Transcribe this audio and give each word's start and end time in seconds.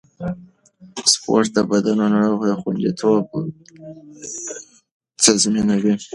سپورت 1.11 1.49
د 1.55 1.57
بندونو 1.69 2.21
خونديتوب 2.61 3.23
تضمینوي. 5.23 5.93